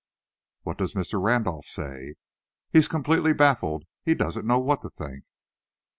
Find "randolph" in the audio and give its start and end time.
1.21-1.67